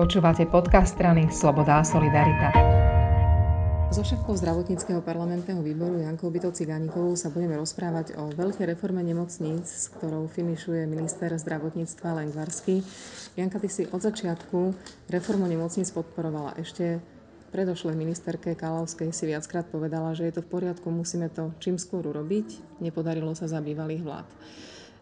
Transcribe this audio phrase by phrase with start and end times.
[0.00, 2.48] Počúvate podcast strany Sloboda a Solidarita.
[3.92, 9.68] So šéfkou zdravotníckého parlamentného výboru Jankou Bytou Cigánikovou sa budeme rozprávať o veľkej reforme nemocníc,
[9.68, 12.80] s ktorou finišuje minister zdravotníctva Lengvarsky.
[13.36, 14.72] Janka, ty si od začiatku
[15.12, 16.56] reformu nemocníc podporovala.
[16.56, 16.96] Ešte
[17.52, 22.08] predošlej ministerke Kalavskej si viackrát povedala, že je to v poriadku, musíme to čím skôr
[22.08, 22.80] urobiť.
[22.80, 24.28] Nepodarilo sa za bývalých vlád.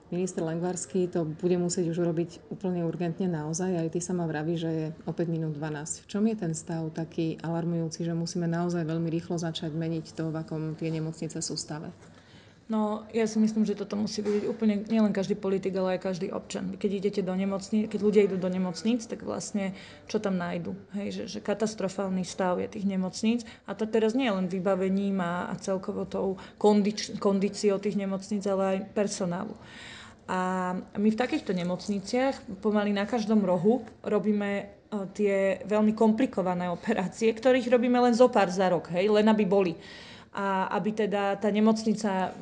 [0.09, 3.77] Minister Lengvarský to bude musieť už urobiť úplne urgentne naozaj.
[3.77, 6.05] Aj ty sama vraví, že je o 5 minút 12.
[6.05, 10.33] V čom je ten stav taký alarmujúci, že musíme naozaj veľmi rýchlo začať meniť to,
[10.33, 11.93] v akom tie nemocnice sú stave?
[12.69, 16.29] No, ja si myslím, že toto musí vidieť úplne nielen každý politik, ale aj každý
[16.29, 16.77] občan.
[16.77, 19.73] Keď idete do nemocníc, keď ľudia idú do nemocníc, tak vlastne
[20.05, 20.77] čo tam nájdu?
[20.93, 25.17] Hej, že, že katastrofálny stav je tých nemocníc a to teraz nie je len vybavením
[25.17, 29.57] a, a celkovo tou kondič, kondíciou tých nemocníc, ale aj personálu.
[30.29, 34.65] A my v takýchto nemocniciach pomaly na každom rohu robíme e,
[35.17, 39.73] tie veľmi komplikované operácie, ktorých robíme len zo pár za rok, hej, len aby boli
[40.39, 42.37] a aby teda tá nemocnica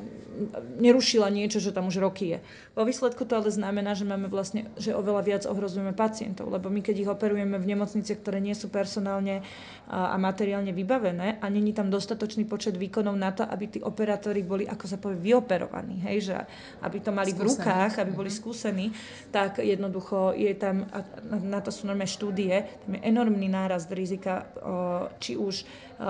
[0.77, 2.39] nerušila niečo, čo tam už roky je.
[2.77, 6.85] Vo výsledku to ale znamená, že máme vlastne, že oveľa viac ohrozujeme pacientov, lebo my
[6.85, 9.41] keď ich operujeme v nemocniciach, ktoré nie sú personálne
[9.87, 14.67] a materiálne vybavené a není tam dostatočný počet výkonov na to, aby tí operátori boli,
[14.67, 16.35] ako sa povie, vyoperovaní, hej, že
[16.83, 17.39] aby to mali skúsení.
[17.39, 18.37] v rukách, aby boli mhm.
[18.37, 18.85] skúsení,
[19.31, 20.83] tak jednoducho je tam,
[21.31, 24.51] na to sú normálne štúdie, tam je enormný nárast rizika,
[25.23, 25.63] či už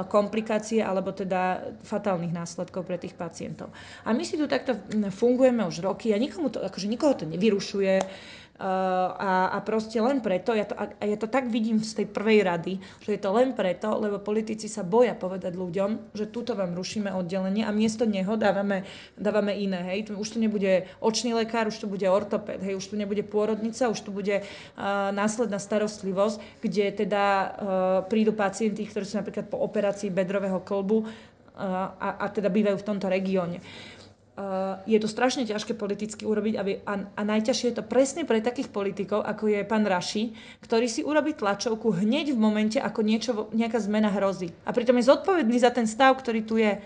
[0.09, 3.71] komplikácie alebo teda fatálnych následkov pre tých pacientov.
[4.03, 4.75] A my si tu takto
[5.13, 7.95] fungujeme už roky a nikomu to, akože nikoho to nevyrušuje.
[8.57, 12.41] A, a proste len preto, ja to, a ja to tak vidím z tej prvej
[12.41, 16.73] rady, že je to len preto, lebo politici sa boja povedať ľuďom, že túto vám
[16.73, 18.81] rušíme oddelenie a miesto neho dávame,
[19.13, 19.85] dávame iné.
[19.93, 20.09] Hej.
[20.09, 24.01] Už tu nebude očný lekár, už tu bude ortoped, hej, už tu nebude pôrodnica, už
[24.01, 24.45] tu bude uh,
[25.13, 27.49] následná starostlivosť, kde teda uh,
[28.09, 31.07] prídu pacienti, ktorí sú napríklad po operácii bedrového klbu uh,
[31.93, 33.61] a, a teda bývajú v tomto regióne.
[33.61, 33.97] Uh,
[34.85, 38.69] je to strašne ťažké politicky urobiť aby, a, a najťažšie je to presne pre takých
[38.69, 43.81] politikov, ako je pán Raši, ktorý si urobí tlačovku hneď v momente, ako niečo, nejaká
[43.81, 44.53] zmena hrozí.
[44.61, 46.77] A pritom je zodpovedný za ten stav, ktorý tu je.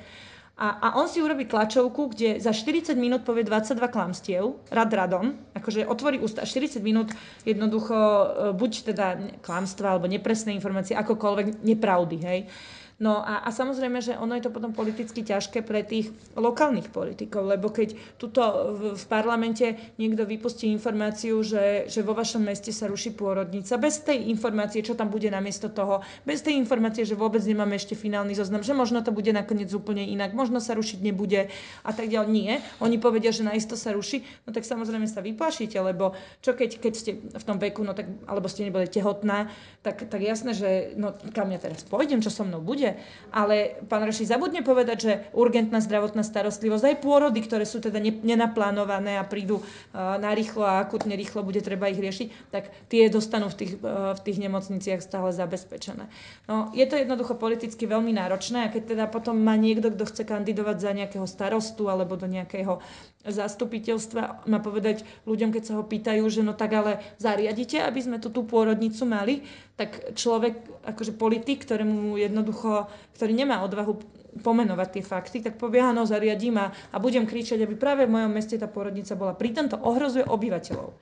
[0.61, 5.35] A, a on si urobí tlačovku, kde za 40 minút povie 22 klamstiev, rad radom,
[5.57, 7.11] akože otvorí ústa 40 minút
[7.44, 8.25] jednoducho uh,
[8.56, 9.07] buď teda
[9.41, 12.40] klamstva alebo nepresné informácie, akokoľvek nepravdy, hej.
[12.45, 16.94] Uh, No a, a samozrejme, že ono je to potom politicky ťažké pre tých lokálnych
[16.94, 22.69] politikov, lebo keď tuto v, v parlamente niekto vypustí informáciu, že, že vo vašom meste
[22.69, 27.17] sa ruší pôrodnica, bez tej informácie, čo tam bude namiesto toho, bez tej informácie, že
[27.17, 31.01] vôbec nemáme ešte finálny zoznam, že možno to bude nakoniec úplne inak, možno sa rušiť
[31.01, 31.50] nebude
[31.81, 32.29] a tak ďalej.
[32.29, 36.13] Nie, oni povedia, že naisto sa ruší, no tak samozrejme sa vyplašíte, lebo
[36.45, 39.50] čo keď, keď ste v tom veku, no tak, alebo ste neboli tehotná,
[39.81, 42.91] tak, tak jasné, že no, kam ja teraz pôjdem, čo so mnou bude,
[43.31, 49.16] ale pán Reši zabudne povedať, že urgentná zdravotná starostlivosť, aj pôrody, ktoré sú teda nenaplánované
[49.18, 49.63] a prídu
[49.96, 54.22] na rýchlo a akutne rýchlo bude treba ich riešiť, tak tie dostanú v tých, v
[54.22, 56.12] tých nemocniciach stále zabezpečené.
[56.50, 60.23] No, je to jednoducho politicky veľmi náročné a keď teda potom má niekto, kto chce
[60.28, 62.84] kandidovať za nejakého starostu alebo do nejakého
[63.22, 68.18] zastupiteľstva, má povedať ľuďom, keď sa ho pýtajú, že no tak ale zariadite, aby sme
[68.18, 69.46] tu tú pôrodnicu mali,
[69.81, 72.86] tak človek, akože politik, ktorému jednoducho,
[73.18, 73.97] ktorý nemá odvahu
[74.46, 78.30] pomenovať tie fakty, tak povie, áno, zariadím a, a budem kričať, aby práve v mojom
[78.30, 79.34] meste tá porodnica bola.
[79.34, 80.94] Pritom to ohrozuje obyvateľov.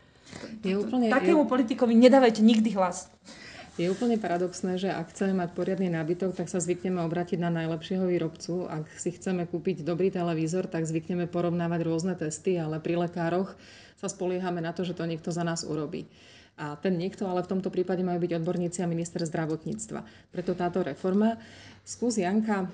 [0.63, 1.51] Je úplne, Takému je...
[1.51, 3.11] politikovi nedávajte nikdy hlas.
[3.75, 8.11] Je úplne paradoxné, že ak chceme mať poriadny nábytok, tak sa zvykneme obrátiť na najlepšieho
[8.11, 8.67] výrobcu.
[8.67, 13.55] Ak si chceme kúpiť dobrý televízor, tak zvykneme porovnávať rôzne testy, ale pri lekároch
[13.99, 16.11] sa spoliehame na to, že to niekto za nás urobí.
[16.59, 20.03] A ten niekto, ale v tomto prípade majú byť odborníci a minister zdravotníctva.
[20.35, 21.39] Preto táto reforma.
[21.87, 22.67] Skús, Janka,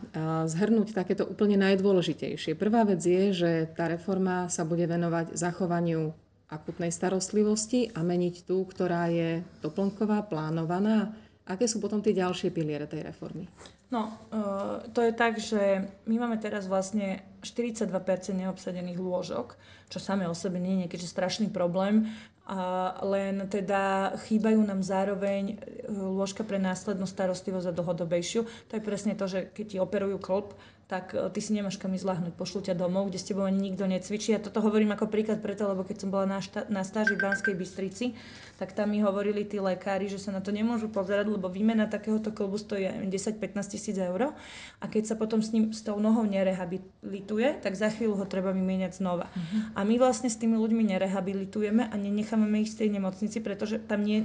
[0.49, 2.57] zhrnúť takéto úplne najdôležitejšie.
[2.57, 6.17] Prvá vec je, že tá reforma sa bude venovať zachovaniu
[6.49, 11.13] akutnej starostlivosti a meniť tú, ktorá je doplnková, plánovaná.
[11.45, 13.45] Aké sú potom tie ďalšie piliere tej reformy?
[13.93, 17.85] No, uh, to je tak, že my máme teraz vlastne 42%
[18.33, 19.53] neobsadených lôžok,
[19.93, 22.09] čo samé o sebe nie je nejaký strašný problém,
[22.45, 25.55] a len teda chýbajú nám zároveň e,
[25.89, 28.45] lôžka pre následnú starostlivosť a dlhodobejšiu.
[28.45, 30.53] To je presne to, že keď ti operujú klop,
[30.85, 32.05] tak e, ty si nemáš kam ísť
[32.37, 34.37] pošlu ťa domov, kde s tebou ani nikto necvičí.
[34.37, 37.25] A toto hovorím ako príklad preto, lebo keď som bola na, šta- na stáži v
[37.25, 38.13] Banskej Bystrici,
[38.61, 42.29] tak tam mi hovorili tí lekári, že sa na to nemôžu pozerať, lebo výmena takéhoto
[42.29, 44.37] kolbu stojí 10-15 tisíc eur.
[44.79, 48.53] A keď sa potom s, ním, s tou nohou nerehabilituje, tak za chvíľu ho treba
[48.53, 49.27] vymieňať znova.
[49.33, 49.75] Uh-huh.
[49.75, 54.05] A my vlastne s tými ľuďmi nerehabilitujeme a nenecháme ich z tej nemocnici, pretože tam
[54.05, 54.23] nie,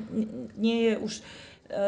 [0.55, 1.13] nie je už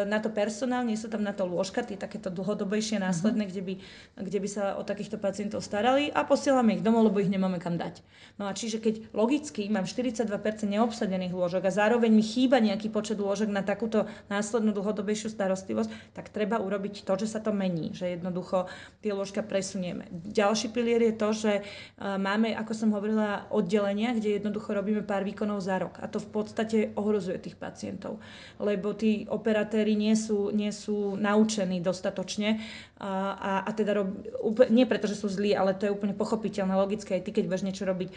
[0.06, 3.74] na to personál, nie sú tam na to lôžka, tie takéto dlhodobejšie následné, kde by,
[4.22, 7.74] kde by sa o takýchto pacientov starali a posielame ich domov, lebo ich nemáme kam
[7.76, 8.00] dať.
[8.40, 10.24] No a čiže keď logicky mám 42%
[10.64, 16.32] neobsadených lôžok a zároveň mi chýba nejaký počet lôžok na takúto následnú dlhodobejšiu starostlivosť, tak
[16.32, 18.70] treba urobiť to, že sa to mení, že jednoducho
[19.04, 20.08] tie lôžka presunieme.
[20.12, 21.62] Ďalší pilier je to, že e,
[21.98, 26.00] máme, ako som hovorila, oddelenia, kde jednoducho robíme pár výkonov za rok.
[26.00, 28.22] A to v podstate ohrozuje tých pacientov,
[28.56, 29.28] lebo tí
[29.72, 32.60] operatéri nie sú, nie sú naučení dostatočne
[33.02, 36.78] a, a, teda rob, úplne, nie preto, že sú zlí, ale to je úplne pochopiteľné,
[36.78, 38.08] logické, aj ty, keď budeš niečo robiť,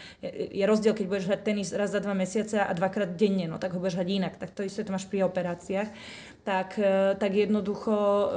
[0.54, 3.74] je, rozdiel, keď budeš hrať tenis raz za dva mesiace a dvakrát denne, no tak
[3.74, 5.90] ho budeš hrať inak, tak to isté to máš pri operáciách
[6.46, 7.94] tak, e, tak jednoducho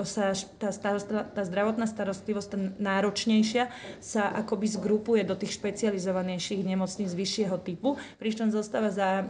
[0.08, 0.96] sa tá, tá,
[1.28, 3.68] tá zdravotná starostlivosť, tá náročnejšia,
[4.00, 9.24] sa akoby zgrupuje do tých špecializovanejších nemocníc vyššieho typu, pričom zostáva za, e,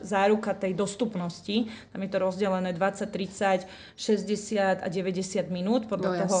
[0.00, 1.68] záruka tej dostupnosti.
[1.92, 6.24] Tam je to rozdelené 20, 30, 60 a 90 minút podľa Dojazd.
[6.24, 6.40] toho,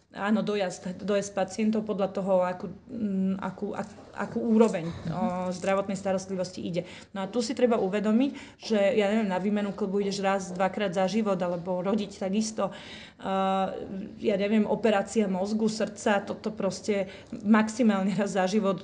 [0.11, 3.71] áno, dojazd, dojazd pacientov podľa toho, akú, mm, akú,
[4.11, 6.83] akú, úroveň o, zdravotnej starostlivosti ide.
[7.15, 10.91] No a tu si treba uvedomiť, že ja neviem, na výmenu klubu ideš raz, dvakrát
[10.91, 13.71] za život, alebo rodiť takisto, uh,
[14.19, 18.83] ja neviem, operácia mozgu, srdca, toto proste maximálne raz za život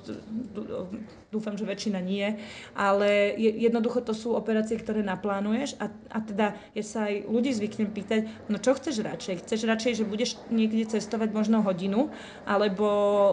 [1.28, 2.40] dúfam, že väčšina nie,
[2.72, 7.52] ale je, jednoducho to sú operácie, ktoré naplánuješ a, a teda ja sa aj ľudí
[7.52, 9.44] zvyknem pýtať, no čo chceš radšej?
[9.44, 12.14] Chceš radšej, že budeš niekde cestovať možno hodinu,
[12.46, 12.90] alebo,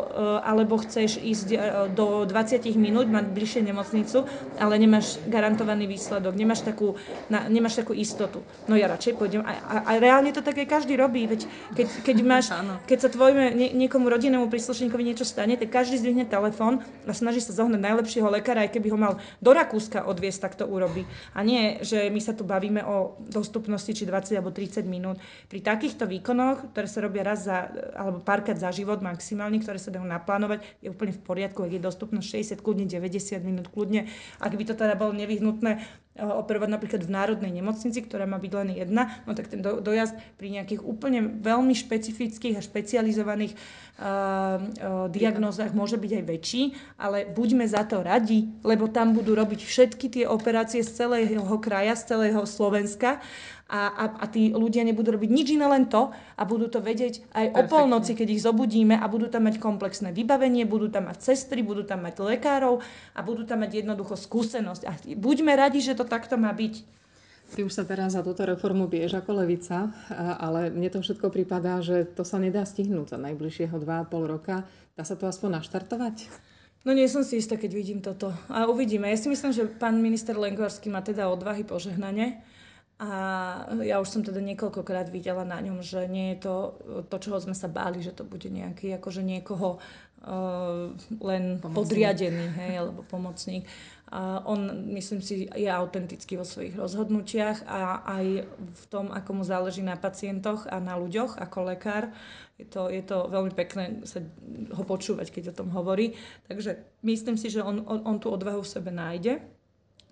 [0.09, 1.61] uh, alebo chceš ísť uh,
[1.93, 4.25] do 20 minút, mať bližšie nemocnicu,
[4.57, 6.97] ale nemáš garantovaný výsledok, nemáš takú,
[7.29, 8.41] na, nemáš takú istotu.
[8.67, 9.45] No ja radšej pôjdem.
[9.45, 11.45] A, a, a reálne to tak aj každý robí, veď
[11.75, 12.51] keď, keď, máš,
[12.89, 17.43] keď sa tvojmu nie, niekomu rodinnému príslušníkovi niečo stane, tak každý zdvihne telefón a snaží
[17.43, 21.05] sa zohnať najlepšieho lekára, aj keby ho mal do Rakúska odviesť, tak to urobí.
[21.35, 25.19] A nie, že my sa tu bavíme o dostupnosti či 20 alebo 30 minút.
[25.51, 29.91] Pri takýchto výkonoch, ktoré sa robia raz za, alebo párkrát za život maximálne, ktoré sa
[29.91, 34.07] dajú naplánovať, je úplne v poriadku, ak je dostupnosť 60, kľudne 90 minút, kľudne,
[34.39, 38.69] ak by to teda bolo nevyhnutné, operovať napríklad v Národnej nemocnici, ktorá má byť len
[38.79, 43.59] jedna, no tak ten do, dojazd pri nejakých úplne veľmi špecifických a špecializovaných uh,
[43.99, 44.59] uh,
[45.11, 46.63] diagnózach môže byť aj väčší,
[47.03, 51.99] ale buďme za to radi, lebo tam budú robiť všetky tie operácie z celého kraja,
[51.99, 53.19] z celého Slovenska
[53.65, 57.25] a, a, a tí ľudia nebudú robiť nič iné, len to a budú to vedieť
[57.33, 57.59] aj Perfektne.
[57.59, 61.65] o polnoci, keď ich zobudíme a budú tam mať komplexné vybavenie, budú tam mať sestry,
[61.65, 62.85] budú tam mať lekárov
[63.17, 64.83] a budú tam mať jednoducho skúsenosť.
[64.85, 66.75] A buďme radi, že to takto má byť.
[67.55, 69.93] Ty už sa teraz za túto reformu biež ako levica,
[70.41, 74.65] ale mne to všetko pripadá, že to sa nedá stihnúť za najbližšieho 2,5 roka.
[74.97, 76.33] Dá sa to aspoň naštartovať?
[76.85, 78.33] No nie som si istá, keď vidím toto.
[78.49, 79.09] A uvidíme.
[79.09, 82.45] Ja si myslím, že pán minister Lengvarský má teda odvahy požehnanie
[83.01, 83.11] a
[83.83, 86.55] ja už som teda niekoľkokrát videla na ňom, že nie je to
[87.11, 89.83] to, čoho sme sa báli, že to bude nejaký akože niekoho
[90.23, 91.75] uh, len pomocník.
[91.75, 93.67] podriadený, hej, alebo pomocník.
[94.47, 94.61] On,
[94.95, 99.99] myslím si, je autentický vo svojich rozhodnutiach a aj v tom, ako mu záleží na
[99.99, 102.15] pacientoch a na ľuďoch ako lekár.
[102.55, 104.23] Je to, je to veľmi pekné sa
[104.71, 106.15] ho počúvať, keď o tom hovorí.
[106.47, 109.43] Takže myslím si, že on, on, on tú odvahu v sebe nájde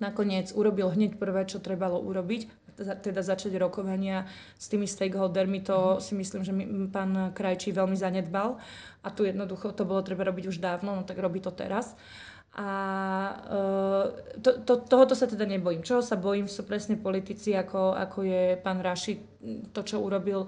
[0.03, 2.51] nakoniec urobil hneď prvé, čo trebalo urobiť
[2.83, 4.27] teda začať rokovania
[4.57, 8.59] s tými stakeholdermi, to si myslím, že mi, pán Krajčí veľmi zanedbal
[9.05, 11.95] a tu jednoducho to bolo treba robiť už dávno, no tak robí to teraz.
[12.53, 12.69] A
[13.33, 15.81] e, to, to, tohoto sa teda nebojím.
[15.81, 19.15] Čoho sa bojím sú presne politici, ako, ako je pán Raši.
[19.73, 20.47] To, čo urobil,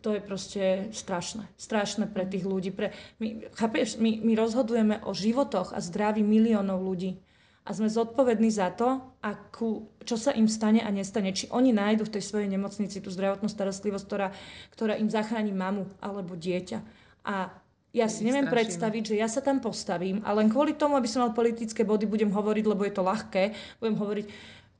[0.00, 0.64] to je proste
[0.96, 1.46] strašné.
[1.60, 2.72] Strašné pre tých ľudí.
[2.72, 2.88] Pre,
[3.20, 7.20] my, chápeš, my, my rozhodujeme o životoch a zdraví miliónov ľudí
[7.66, 11.34] a sme zodpovední za to, akú, čo sa im stane a nestane.
[11.34, 14.28] Či oni nájdu v tej svojej nemocnici tú zdravotnú starostlivosť, ktorá,
[14.70, 16.78] ktorá im zachráni mamu alebo dieťa.
[17.26, 17.50] A
[17.96, 18.60] ja si neviem Straším.
[18.60, 22.04] predstaviť, že ja sa tam postavím a len kvôli tomu, aby som mal politické body,
[22.04, 24.26] budem hovoriť, lebo je to ľahké, budem hovoriť,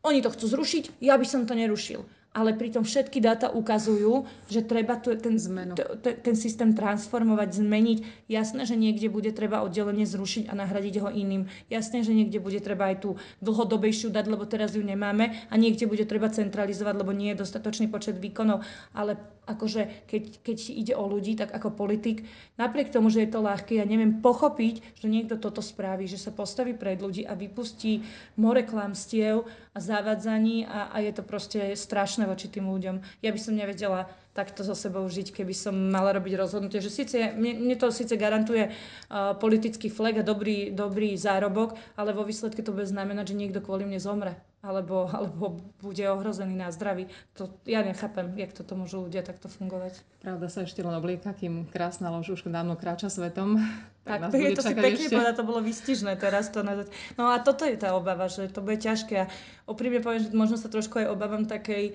[0.05, 2.05] oni to chcú zrušiť, ja by som to nerušil
[2.37, 8.29] ale pritom všetky dáta ukazujú, že treba tu, ten, t, ten systém transformovať, zmeniť.
[8.29, 11.49] Jasné, že niekde bude treba oddelenie zrušiť a nahradiť ho iným.
[11.73, 15.89] Jasné, že niekde bude treba aj tú dlhodobejšiu dať, lebo teraz ju nemáme a niekde
[15.89, 18.61] bude treba centralizovať, lebo nie je dostatočný počet výkonov.
[18.93, 19.17] Ale
[19.49, 22.27] akože keď, keď ide o ľudí, tak ako politik,
[22.59, 26.35] napriek tomu, že je to ľahké, ja neviem pochopiť, že niekto toto spraví, že sa
[26.35, 28.03] postaví pred ľudí a vypustí
[28.37, 33.23] more klamstiev a zavadzaní a, a je to proste strašné voči tým ľuďom.
[33.23, 37.17] Ja by som nevedela takto so sebou žiť, keby som mala robiť rozhodnutie, že síce,
[37.33, 42.61] mne, mne to síce garantuje uh, politický flag a dobrý, dobrý zárobok, ale vo výsledke
[42.61, 44.37] to bude znamenať, že niekto kvôli mne zomre.
[44.67, 47.07] Alebo, alebo bude ohrozený na zdraví.
[47.39, 50.03] To, ja nechápem, jak toto môžu ľudia takto fungovať.
[50.19, 53.63] Pravda sa ešte len oblieka, kým krásna lož už dávno kráča svetom.
[54.03, 56.51] Tak, tak to, je, to si pekne povedať, to bolo vystižné teraz.
[56.51, 56.91] To nazvať.
[57.15, 59.15] No a toto je tá obava, že to bude ťažké.
[59.23, 59.31] A
[59.71, 61.95] oprímne poviem, že možno sa trošku aj obávam takej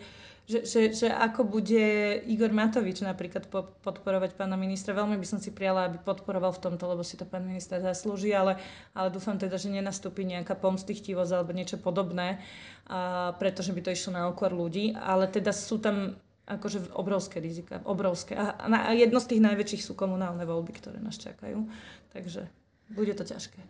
[0.50, 1.86] že, že, že ako bude
[2.28, 3.48] Igor Matovič napríklad
[3.86, 4.98] podporovať pána ministra.
[4.98, 8.34] Veľmi by som si prijala, aby podporoval v tomto, lebo si to pán minister zaslúži,
[8.34, 8.58] ale,
[8.92, 12.42] ale dúfam teda, že nenastúpi nejaká pomstichtivosť alebo niečo podobné,
[12.90, 14.98] a, pretože by to išlo na okor ľudí.
[14.98, 16.18] Ale teda sú tam
[16.50, 18.36] akože obrovské rizika, obrovské.
[18.36, 21.64] A, a jedno z tých najväčších sú komunálne voľby, ktoré nás čakajú.
[22.12, 22.50] Takže
[22.92, 23.62] bude to ťažké.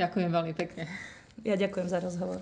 [0.00, 0.88] Ďakujem veľmi pekne.
[1.44, 2.40] Ja ďakujem za rozhovor.